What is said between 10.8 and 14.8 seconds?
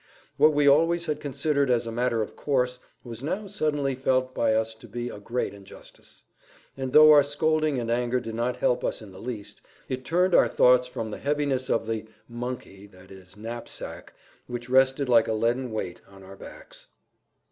from the heaviness of the "monkey" (knapsack) which